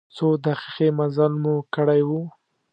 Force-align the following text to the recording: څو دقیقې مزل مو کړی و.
څو 0.15 0.27
دقیقې 0.45 0.87
مزل 0.97 1.33
مو 1.43 1.55
کړی 1.75 2.01
و. 2.07 2.09